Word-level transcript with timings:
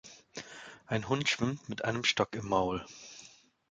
Ein 0.87 1.09
Hund 1.09 1.29
schwimmt 1.29 1.69
mit 1.69 1.85
einem 1.85 2.03
Stock 2.03 2.33
im 2.35 2.47
Maul. 2.49 2.83